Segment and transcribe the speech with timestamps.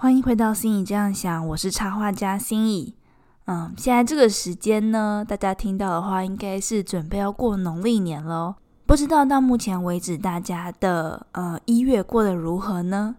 [0.00, 2.94] 欢迎回到心怡这样想，我是插画家心怡。
[3.46, 8.54] 嗯，现在这个时间呢，大家听到的话，应该是准备要过农历年喽。
[8.86, 13.16] 不知道到目前为止，大家的呃一月过得如何呢？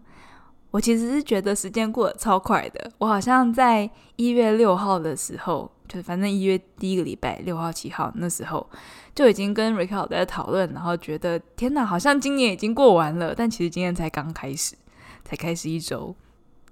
[0.70, 2.90] 我其实是觉得时间过得超快的。
[2.96, 8.66] 我好像在一月六号的时候，就反正一月第一个礼拜六号、七号那时候，
[9.14, 14.74] 就已经跟 Rico 在讨论，然后觉得天哪，好像今年已经过完了，但其实今天才刚开始，
[15.26, 16.16] 才开始一周。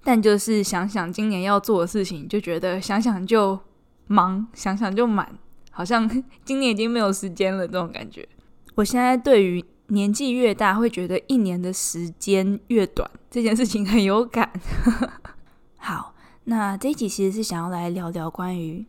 [0.03, 3.59] 但就是想想今年要做的事情，就觉得想想就
[4.07, 5.37] 忙，想想就满，
[5.71, 6.09] 好像
[6.43, 8.27] 今年已经没有时间了这种感觉。
[8.75, 14.49] 我现在对于年纪越大，会觉得一年的时间越短这件事情很有感。
[15.77, 18.85] 好，那这一集其实是想要来聊聊关于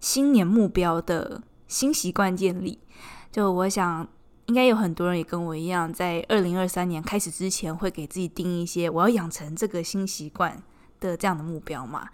[0.00, 2.78] 新年目标的新习惯建立。
[3.30, 4.08] 就我想。
[4.48, 10.62] 应该有很多人也跟我一样，在二零二三年开始之前，会给自己定一些我要养成这个新习惯
[11.00, 12.08] 的这样的目标嘛？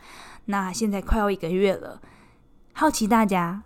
[0.46, 2.02] 那现在快要一个月了，
[2.72, 3.62] 好奇大家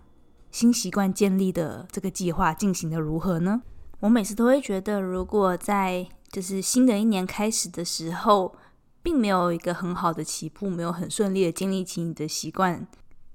[0.51, 3.63] 新习惯建立的这个计划进行的如何呢？
[4.01, 8.55] 我每次都会觉得，如果在就是新的一年开始的时候，
[9.01, 12.87] 并没有一个很好的起步，没有很顺利的建立起你的习惯。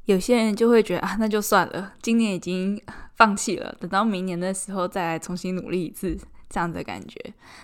[0.07, 2.81] 有些人就会觉得啊，那就算了，今年已经
[3.15, 6.17] 放弃了，等到明年的时候再来重新努力一次，
[6.51, 7.19] 这样的感觉。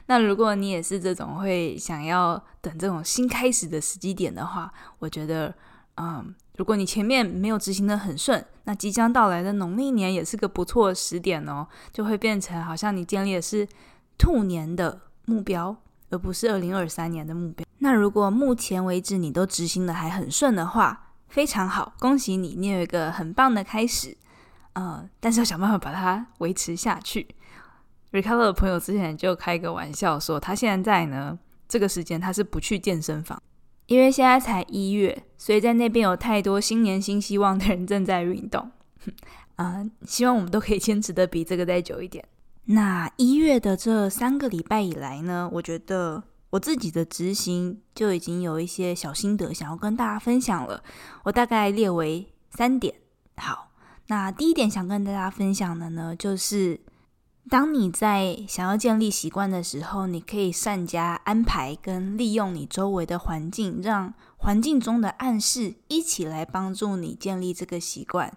[0.06, 5.54] 那如果你也是这种会想要等这种新开始的时机点的话，我觉得，
[5.96, 13.68] 嗯，如果你前面没有执行的很顺，那即将到来的农历年也是个不错的时点哦，就会变成好像你建立的是
[14.16, 15.76] 兔年的目标，
[16.08, 17.66] 而不是二零二三年的目标。
[17.80, 24.16] 那如果目前为止你都执行的还很顺的话，非常好，恭喜你，你有一个很棒的开始，
[24.72, 27.28] 呃，但是要想办法把它维持下去。
[28.10, 33.40] Ricardo 的朋友之前就开个玩笑说，他现在呢这个时间他是不去健身房，
[33.86, 38.68] 因为现在才一月，所以在那边有太多新年新希望的人正在运动。
[39.54, 42.24] 啊， 希望我们都可以坚持的比这个再久一点。
[42.64, 46.24] 那一月的这三个礼拜以来呢，我觉得。
[46.50, 50.82] 我自己的执行就已经有一些小心得想要跟大家分享了，
[51.24, 52.94] 我大概列为三点。
[53.36, 53.70] 好，
[54.08, 56.80] 那第一点想跟大家分享的呢，就是
[57.48, 68.32] 当你在想要建立习惯的时候，你可以善加安排跟利用你周围的环境，让环境中的暗示一起来帮助你建立这个习惯。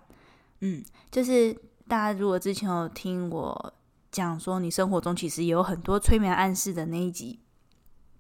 [0.62, 1.54] 嗯，就是
[1.88, 3.74] 大家如果之前有听我
[4.12, 7.40] 讲说，你生活中其实有很多催眠暗示的那一集。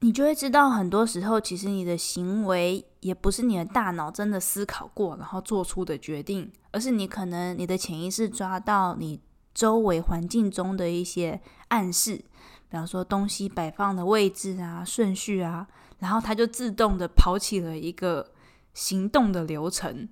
[0.03, 9.21] 你就会知道，很多时候其实你的行为也不是你的大脑真的思考过然后做出的决定，而是你可能你的潜意识抓到你
[9.53, 15.65] 周围环境中的一些暗示，比方说东西摆放的位置啊、顺序啊，
[15.99, 18.29] 然后它就自动的跑起了一个
[18.73, 20.09] 行动的流程，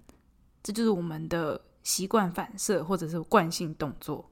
[0.64, 4.32] 这就是我们的习惯反射或者是惯性动作。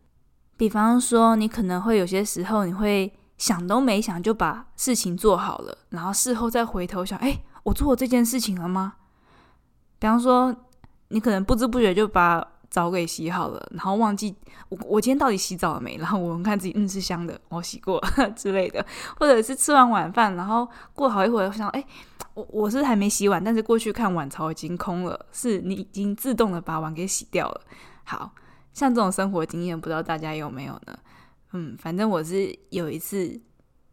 [0.55, 3.13] 比方说，你可能会有些时候你会。
[3.39, 8.93] 想都没想就把事情做好了，然后事后再回头想，哎，我做这件事情了吗？
[9.97, 10.55] 比方说，
[11.07, 14.35] 你可能不知不觉就把澡给洗好了，然后忘记
[14.67, 15.97] 我我今天到底洗澡了没？
[15.97, 17.99] 然后我们看自己，嗯，是香的，我洗过
[18.35, 18.85] 之类的，
[19.17, 21.83] 或者是吃完晚饭，然后过好一会儿想，哎，
[22.33, 27.61] 我我是还没洗碗，但是过去看碗槽已经空了，是你已经自动的把碗给洗掉了。
[28.03, 28.31] 好
[28.73, 30.97] 像这种生活经验，不知道大家有没有呢？
[31.51, 33.39] 嗯，反正我是有一次，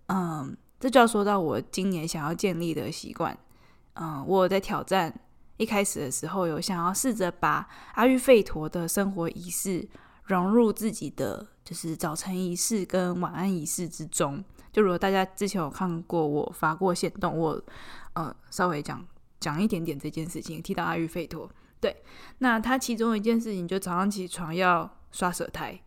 [0.08, 3.36] 嗯，这就要说到我今年想要建立的习惯。
[3.94, 5.12] 嗯，我在挑战
[5.56, 9.88] 一开始的时候，有想要试着把阿育吠陀的生活仪式
[10.24, 14.44] 融入自己的，就是早晨仪式跟晚安仪式之中。
[14.70, 17.62] 就如果大家之前有看过我发过线动，我
[18.12, 19.02] 呃稍微讲
[19.40, 21.50] 讲一点点这件事情，提到阿育吠陀。
[21.80, 21.96] 对，
[22.38, 25.80] 那它其中一件事情就早上起床要刷舌苔。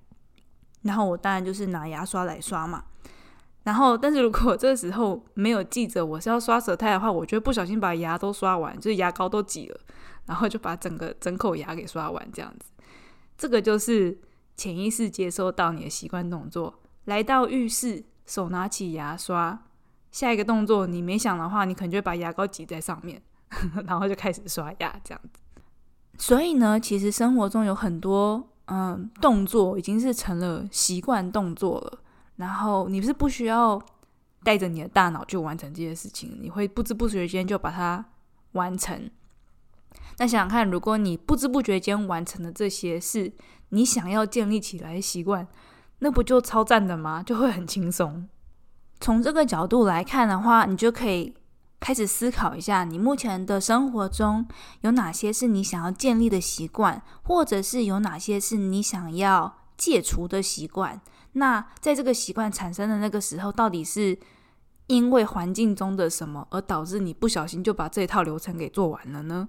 [0.83, 2.83] 然后我当然就是拿牙刷来刷嘛，
[3.63, 9.79] 然后但是如果 这时候没有记着我是要刷舌苔的话，我就不小心把牙都刷完，就是牙膏都挤了，
[10.25, 12.71] 然后就把整个整口牙给刷完这样子。
[13.37, 14.17] 这个就是
[14.55, 16.73] 潜意识接收到你的习惯动作，
[17.05, 19.65] 来到浴室，手拿起牙刷，
[20.11, 23.21] 下一个动作你没想的话，你可能就会把牙膏挤在上面，
[23.85, 25.41] 然后就开始刷牙这样子。
[26.17, 28.45] 所以呢，其实生活中有很多。
[28.69, 31.99] 嗯，动作已经是成了习惯动作了。
[32.35, 33.81] 然后你是不需要
[34.43, 38.05] 带着你的大脑去完成这些事情，你会不知不觉间就把它
[38.53, 39.09] 完成。
[40.17, 43.31] 那想想看，如果你不知不觉间完成的这些是
[43.69, 45.47] 你想要建立起来习惯，
[45.99, 47.23] 那不就超赞的吗？
[47.23, 48.27] 就会很轻松。
[48.99, 51.33] 从这个角度来看的话，你就可以
[51.79, 54.45] 开始思考一下，你目前的生活中
[54.81, 60.99] 有哪些是你想要建立的习惯，或者是有哪些是你想要戒除的习惯。
[61.33, 64.19] 那在这个习惯产生的那个时候，到底是
[64.87, 69.47] 因为环境中的什么而导致你不小心就把这一套流程给做完了呢？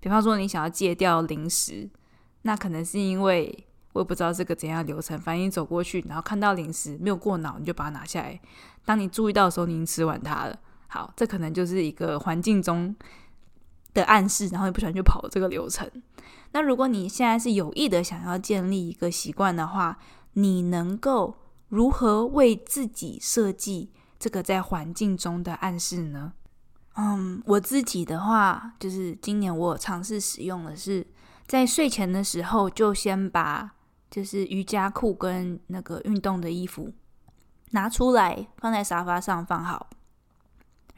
[0.00, 1.88] 比方说，你想要戒掉零食，
[2.42, 8.40] 那可能是因为我也不知道这个怎样流程，反正你走过去，然后看到零食没有过脑，你就把它拿下来。
[8.84, 10.58] 当你注意到的时候，你已经吃完它了。
[10.92, 12.94] 好，这可能就是一个环境中
[13.94, 15.90] 的暗示，然后你不喜欢去跑这个流程。
[16.50, 19.98] 那如果你现在是有意的想要建立一个习惯的话，
[20.34, 21.34] 你能够
[21.70, 26.34] 如何为自己设计这个在环境中的暗示呢？
[26.96, 31.06] 嗯，我自己的话，就是今年我尝试使用的是，
[31.46, 33.72] 在睡前的时候就先把
[34.10, 36.92] 就是瑜伽裤跟那个运动的衣服
[37.70, 39.88] 拿出来放在沙发上放好。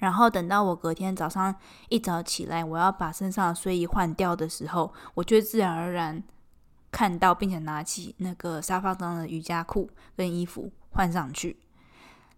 [0.04, 1.54] 然后等到我隔天早上
[1.88, 6.22] 一早起来，我要把身上的睡衣换掉的时候，我就自然而然
[6.90, 11.56] 看到，并且拿起那个沙发上的瑜伽裤跟衣服换上去，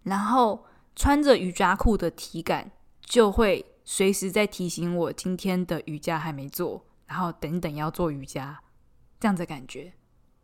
[0.04, 0.64] 然后
[0.94, 2.70] 穿着瑜伽裤的体感
[3.00, 8.60] 就会随时在提醒我今天的瑜伽还没做，然后等等要做瑜伽，
[9.18, 9.92] 这样子感觉，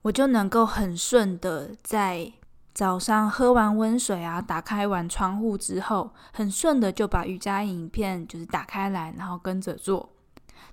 [0.03, 2.33] 我就能够很顺的在。
[2.75, 10.09] 早上喝完温水啊，打开完窗户之后，很顺的就把瑜伽影片就是打开来，然后跟着做。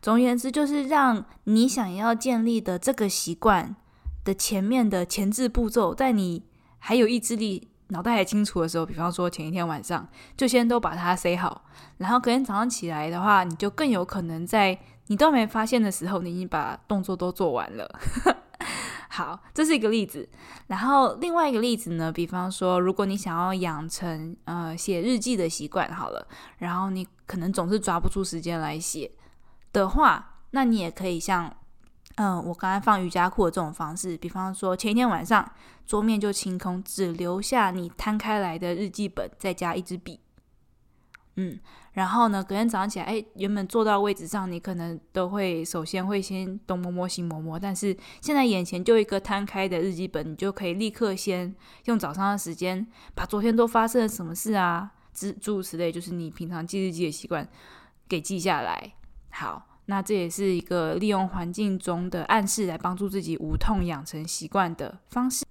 [0.01, 3.75] 总而言之，就是让你想要建立的这个习惯
[4.23, 6.45] 的前面的前置步骤，在你
[6.77, 10.07] 还有意志力、脑袋还清楚的时候，比方说前一天晚上，
[10.37, 11.65] 就先都把它塞好，
[11.97, 14.79] 然后隔天早上起来的话，你就更有可能在
[15.09, 18.00] 你都没发现的时候，你已经把动作都做完了。
[19.09, 20.29] 好，这是一个例子。
[20.67, 26.27] 然后另外一个例子呢，比方说，如果你想要养成呃写日记的习惯，好了，
[26.59, 29.11] 然后你可能总是抓不出时间来写
[29.73, 31.51] 的话，那你也可以像
[32.15, 35.51] 嗯我刚才放瑜伽裤的这种方式，比方说前一天晚上
[35.88, 40.19] 桌面就清空，只留下你摊开来的日记本，再加一支笔。
[41.41, 41.57] 嗯，
[41.94, 51.56] 然后呢，隔天早上起来，哎，原本坐到位置上，你可能都会首先会先东摸摸西摸摸，但是现在眼前就一个摊开的日记本，你就可以立刻先
[51.86, 57.47] 用早上的时间，把昨天都发生了什么事啊，之诸如此类，就是你平常记日记的习惯
[58.09, 58.92] 给记下来。
[59.30, 65.45] 好，那这也是一个利用环境中的暗示来帮助自己无痛养成习惯的方式。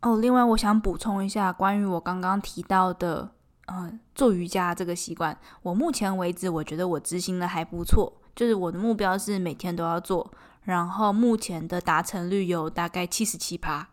[0.00, 3.32] 哦，另外我想补充一下，关于我刚刚提到的。
[3.66, 8.20] 嗯，做瑜伽这个习惯，我目前为止我觉得我执行的还不错。
[8.36, 10.28] 就是我的目标是每天都要做，
[10.64, 13.88] 然后目前的达成率有大概七十七趴，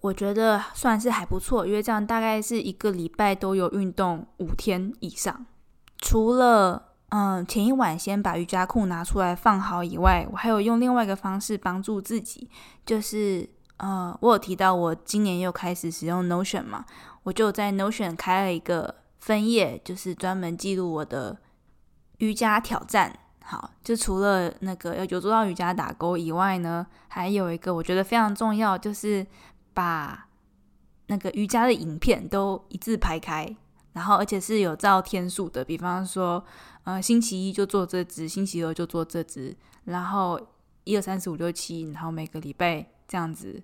[0.00, 1.64] 我觉得算是还不错。
[1.64, 5.46] 因为这样大概是一个礼拜都有运动五天以上。
[5.98, 12.50] 除了嗯前一晚先把瑜伽裤拿出来放好以外，我还有用另外一个方式帮助自己，
[12.84, 16.84] 就是呃我有提到我今年又开始使用 Notion 嘛。
[17.24, 21.36] 我就在 Notion 开了一个分页，就是专门记录我的
[22.18, 23.18] 瑜伽挑战。
[23.42, 29.26] 好，就除了那个要有做到瑜伽打勾以外呢，还有一个我觉得非常重要，就是
[29.74, 30.28] 把
[31.06, 33.56] 那个瑜伽的影片都一字排开，
[33.92, 35.64] 然后而且是有照天数的。
[35.64, 36.44] 比方说，
[36.84, 40.40] 呃，星期一就做这支，星期二就做这支，然后
[40.84, 43.60] 一二三四五六七，然后每个礼拜这样子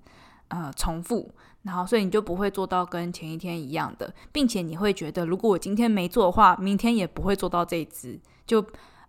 [0.49, 1.31] 呃重复。
[1.63, 8.63] 然后，所以你就不会做到跟前一天一样的，并且你会觉得，如果我今天没做的话，明天也不会做到这一支，就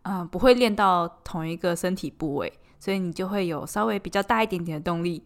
[0.04, 5.22] 嗯不会练到同一个身体部位，所以你就会有稍微比较大一点点的动力，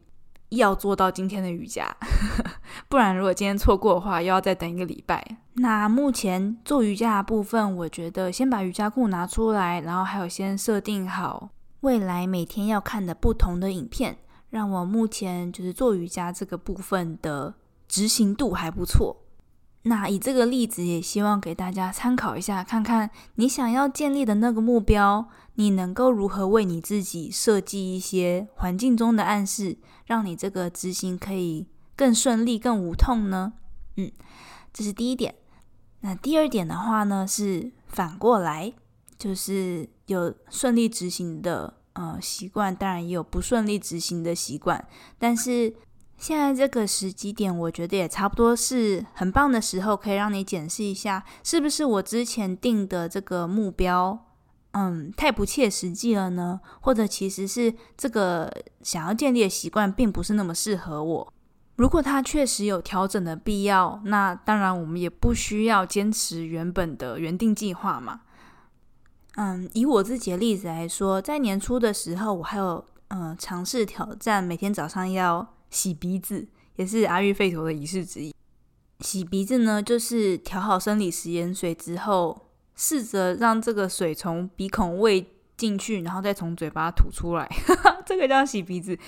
[0.49, 1.95] 要做到今天的瑜伽。
[2.89, 5.23] 不然，如果今天错过的话，又要再等一个礼拜。
[5.53, 11.49] 那目前做瑜伽的部分，我觉得先把瑜伽裤拿出来，然后还有先设定好
[11.81, 14.17] 未来每天要看的不同的影片。
[14.49, 17.53] 让我目前就是做瑜伽这个部分的
[17.87, 19.17] 执行度还不错。
[19.83, 33.53] 那以这个例子，也希望给大家参考一下，看看你想要建立的那个目标，你能够如何为你自己设计一些环境中的暗示，让你这个执行可以更顺利、更无痛呢？
[33.95, 34.11] 嗯，
[34.73, 35.35] 这是第一点。
[36.01, 38.73] 那第二点的话呢，是反过来，
[39.17, 41.78] 就是有顺利执行的。
[41.99, 44.87] 呃，习惯当然也有不顺利执行的习惯，
[45.17, 45.73] 但是
[46.17, 54.17] 现在这个时机点，我觉得也差不多是很棒的时候，可以让你检视一下，是不是我之前定的这个目标，
[54.71, 56.61] 嗯，太不切实际了呢？
[56.79, 58.49] 或者其实是这个
[58.81, 61.33] 想要建立的习惯，并不是那么适合我。
[61.75, 68.21] 如果它确实有调整的必要，那当然我们也不需要坚持原本的原定计划嘛。
[69.41, 78.35] 嗯，以我自己的例子来说，在年初的时候，我还有嗯尝试挑战每天早上要洗鼻子，也是阿育吠陀的仪式之一。
[78.99, 87.49] 洗鼻子呢，就是调好生理食盐水之后，试着让这个水从鼻孔喂进去，然后再从嘴巴吐出来，
[88.05, 88.99] 这个叫洗鼻子，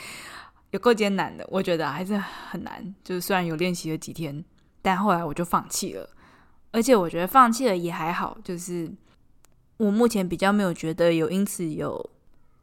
[0.70, 2.96] 有够艰难的，我觉得还是很难。
[3.04, 4.46] 就是虽然有练习了几天，
[4.82, 6.10] 但后来我就放弃了。
[6.72, 8.90] 而且我觉得放弃了也还好，就是
[9.86, 12.10] 我目前比较没有觉得有因此有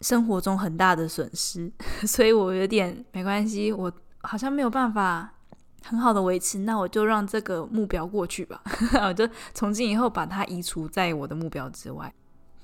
[0.00, 1.70] 生活中很大的损失，
[2.06, 3.72] 所以我有点没关系。
[3.72, 5.34] 我好像没有办法。
[5.84, 8.60] 很好的维持，那我就让这个目标过去吧。
[9.06, 12.12] 我就从今以后把它移除在我的目标之外。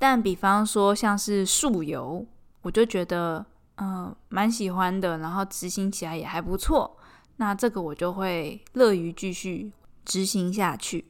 [0.01, 2.27] 但比方说像是树油，
[2.61, 3.47] 我就觉得
[3.77, 6.97] 嗯蛮喜欢的，然后执行起来也还不错。
[7.37, 9.73] 那这个我就会乐于继续
[10.05, 11.07] 执行下去。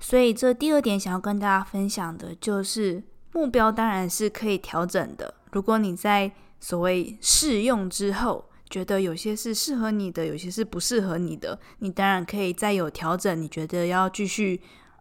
[0.00, 3.02] 所以这第二点想要跟大家分享的就是
[3.32, 5.34] 目标当然是可以调整的。
[5.52, 13.40] 如果你在所谓试用之后，觉得有些是适合你的，有些是不适合你的，你当然可以再有调整。
[13.40, 14.60] 你觉得要继续，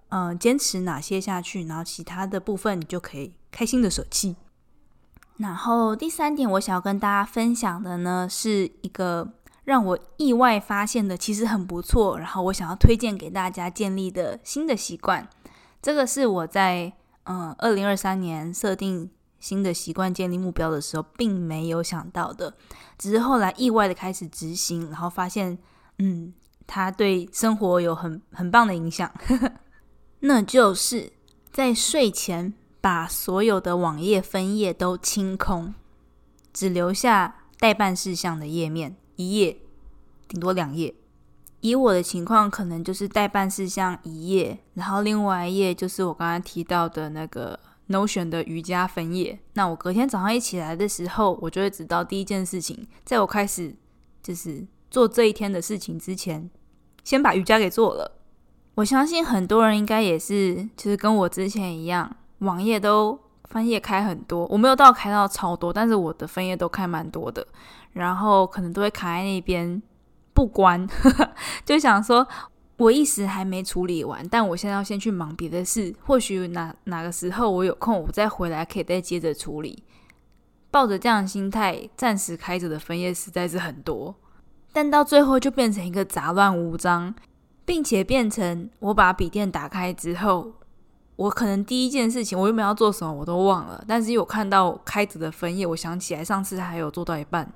[0.10, 4.36] 嗯，坚持哪些下去，然后其他的部分你就可以开心的舍弃。
[5.38, 9.34] 然后第三点，我想要跟大家分享的呢，是一个
[9.68, 15.28] 让我意外发现的，其实很不错，然后我想要推荐给大家建立的新的习惯。
[15.82, 16.94] 这个是我在
[17.26, 19.12] 嗯二零二三年设定。
[19.40, 22.56] 新的习惯建立目标的时候，并没有想到的，
[22.98, 25.56] 只是后来意外的开始执行，然后发现，
[26.00, 26.34] 嗯，
[26.66, 29.10] 它对生活有很很棒的影响。
[30.22, 31.14] 那就是
[31.52, 35.76] 在睡前把所有的网页分页都清空，
[36.52, 39.58] 只留下待办事项的页面，一页，
[40.28, 40.96] 顶多两页。
[41.60, 47.60] 以我的情况，可能就是待办事项一页，然后另外一页就是我刚刚提到的那个。
[47.90, 53.74] Notion 的瑜伽分页，那我隔天早上一起来的时候，我就会知道第一件事情，在我开始
[54.22, 56.50] 就是做这一天的事情之前，
[57.06, 58.20] 先把瑜伽给做了。
[58.76, 63.18] 我相信很多人应该也是，就是跟我之前一样，网页都
[63.50, 67.46] 分页开很多，我没有到开到超多，但是我的分页都开蛮多的，
[67.94, 69.82] 然后可能都会卡在那边
[70.34, 70.88] 不关，
[71.66, 72.28] 就想说。
[72.80, 75.92] 我一时还没处理完，但我现在要先去忙别的事。
[76.06, 79.84] 或许哪哪个时候我有空，我再回来可以再接着处理。
[80.70, 84.14] 抱着这样的心态，暂时开着的分页实在是很多，
[84.72, 87.16] 但到最后就变成一个杂乱无章，
[87.66, 90.54] 并且变成我把笔电打开之后，
[91.18, 97.52] 我可能第一件事情我原本要做什么我都忘了，但是有看到开着的分页，我想起来上次还有做到一半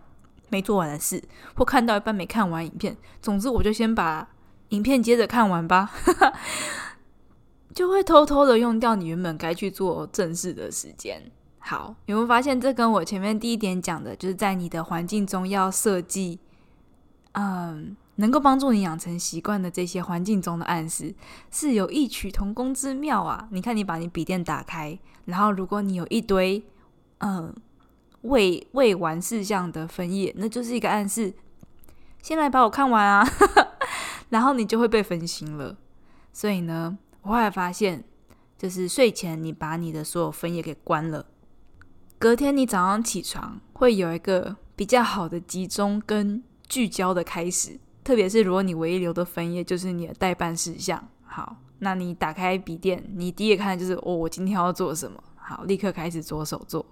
[0.50, 1.24] 没做完的事，
[1.56, 4.28] 或看到一半没看完影片，总之我就先把。
[4.72, 5.92] 影片接着看完吧，
[7.76, 11.22] 就会偷偷的用掉你原本该去做正事的时间。
[11.60, 16.40] 好，有没有发现这跟我前面第一点讲的，就是在你的环境中要设计，
[17.34, 21.14] 嗯，能够帮助你养成习惯的这些环境中的暗示，
[21.50, 23.48] 是有异曲同工之妙啊！
[23.52, 26.64] 你看，你把你笔电打开，然后如果你有一堆
[27.20, 27.56] 嗯
[28.24, 31.34] 未未完事项的分页，那就是一个暗示，
[32.22, 33.28] 先来把我看完啊！
[34.30, 35.78] 然后你就会被分心了，
[36.32, 38.04] 所以呢，我后来发现，
[38.58, 41.26] 就是睡前你把你的所有分页给关了，
[42.20, 47.80] 隔天你早上起床会有一个比较好的集中跟聚焦的开始。
[48.04, 55.24] 特别是如果你唯一留的分页就是你的代办事项，好，那你打开笔电，你第一看的就是哦，我今天要做什么？
[55.36, 56.86] 好，立刻开始着手做。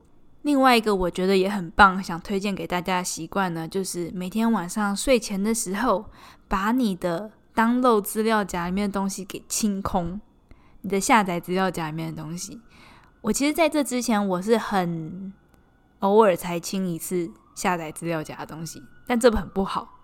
[0.44, 6.06] 另外一个我觉得也很棒，想推荐给大家的习惯呢，就是每天晚上睡前的时候。
[6.50, 10.20] 把你的当漏资料夹里面的东西给清空，
[10.82, 12.60] 你的下载资料夹里面的东西。
[13.22, 15.32] 我其实在这之前我是很
[16.00, 19.99] 偶尔才清一次下载资料夹的东西，但这很不好。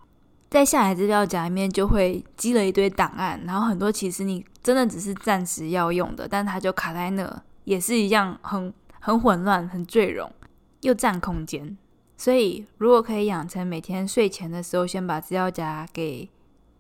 [0.50, 10.32] 在下载资料夹里面就会积了一堆档案，然后很多其实你真的只是暂时要用的，但它就卡在那，也是一样很很混乱、很赘容，
[10.82, 11.78] 又占空间。
[12.18, 16.30] 所以如果可以养成每天睡前的时候先把资料夹给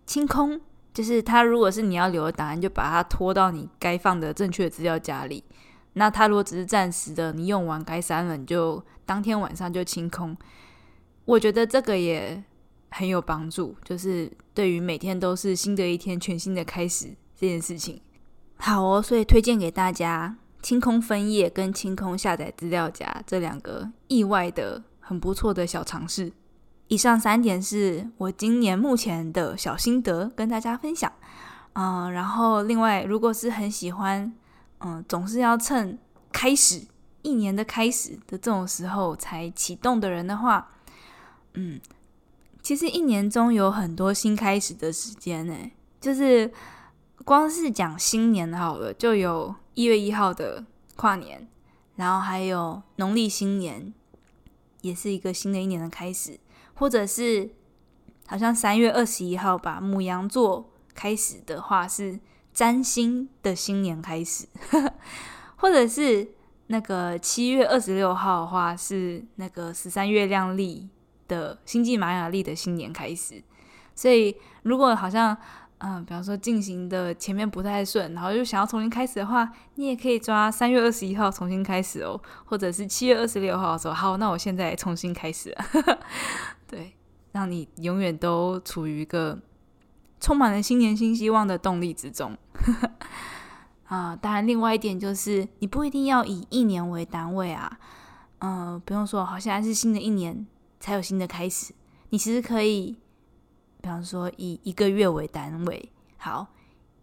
[0.05, 0.61] 清空，
[0.93, 5.43] 就是它如果是你要留的档案，就把它拖到你该放的正确资料夹里。
[5.93, 10.35] 那它如果只是暂时的，你用完该删了，你就当天晚上就清空。
[11.25, 12.41] 我觉得这个也
[12.97, 17.99] 很有帮助，就是对于每天都是新的一天、全新的开始这件事情，
[18.55, 19.01] 好哦。
[19.01, 26.31] 所以推荐给大家清空分页跟清空下载资料夹这两个意外的很不错的小尝试。
[26.87, 31.11] 以上三点是我今年目前的小心得，跟大家分享。
[31.73, 34.33] 嗯，然后另外，如果是很喜欢，
[34.79, 35.99] 嗯，总是要趁
[36.31, 36.81] 开始
[37.23, 40.71] 一年的开始的这种时候才启动的人的话，
[41.55, 41.81] 嗯，
[42.65, 45.55] 其实一年中有很多新开始的时间呢。
[46.01, 46.51] 就是
[47.23, 51.47] 光是讲新年好了，就有一月一号的跨年，
[51.97, 53.93] 然后还有农历新年，
[54.81, 56.39] 也是一个新的一年的开始。
[56.73, 57.51] 或者是
[58.25, 62.19] 好像三月二十一号吧，母羊座开始的话是
[62.51, 64.47] 占星的新年开始，
[65.57, 66.27] 或者是
[66.65, 70.89] 那个七月二十六号的话是那个十三月亮历
[71.27, 73.43] 的星际玛雅历的新年开始。
[73.93, 75.35] 所以如果好像
[75.79, 85.55] 嗯，比方说进行的前面不太顺，然后又想要重新开始的话，你也可以抓三月二十一号重新开始哦，或者是七月二十六号说好，那我现在重新开始。
[86.65, 86.95] 对，
[87.33, 89.37] 让你永远都处于一个
[90.19, 92.35] 充满了新年新希望的动力之中。
[93.87, 97.77] 啊，当然，另外一点就是，你不一定要以一年为单位啊。
[98.39, 100.47] 嗯，不用说，好，现在是新的一年
[100.85, 101.73] 才有新的开始。
[102.09, 102.95] 你其实可以，
[103.81, 105.91] 比方说以一个月为单位。
[106.17, 106.45] 好，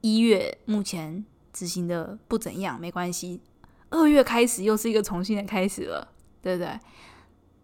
[0.02, 3.40] 一月目前执行的不怎样，没关系。
[3.90, 6.78] 二月开始又是一个重新的开始了，对不对？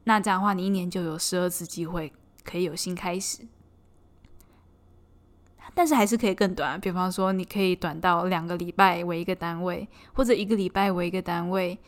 [0.03, 3.47] 那这样的话，你一年就有十二次机会可以有新开始，
[5.73, 6.81] 但是还是可以更短。
[6.81, 11.79] 比方说，你可以短到两个礼拜为一个单位，或者一个礼拜为一个单位。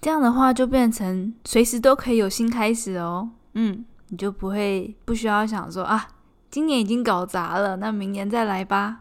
[0.00, 3.30] 这样的话，就变成随时都可以有新开始哦。
[3.54, 6.08] 嗯，你就不会不需要想说啊，
[6.50, 9.00] 今年已经搞砸了，那明年再来吧。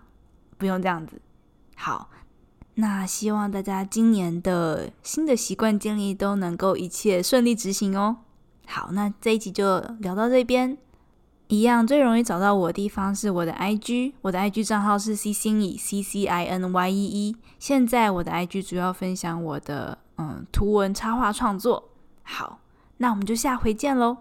[0.57, 1.21] 不用这样子。
[1.75, 2.09] 好，
[2.75, 8.17] 那希望大家今年的新的习惯建立都能够一切顺利执行哦。
[8.65, 10.77] 好，那这一集就聊到这边。
[11.49, 17.35] 一样最容易找到我的地方是我的 IG，我的 IG 账号是 C 心怡 C C I N Y E E。
[17.59, 21.89] 现在我的 IG 主要分享我的嗯图文插画创作。
[22.23, 22.59] 好，
[22.97, 24.17] 那我们就下回见喽。